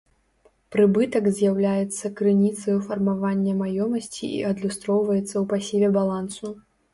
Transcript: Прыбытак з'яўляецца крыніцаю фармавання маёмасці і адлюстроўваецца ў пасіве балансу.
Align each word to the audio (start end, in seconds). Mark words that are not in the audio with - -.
Прыбытак 0.75 1.25
з'яўляецца 1.39 2.09
крыніцаю 2.19 2.77
фармавання 2.87 3.53
маёмасці 3.61 4.25
і 4.39 4.41
адлюстроўваецца 4.53 5.27
ў 5.27 5.45
пасіве 5.53 5.93
балансу. 6.01 6.47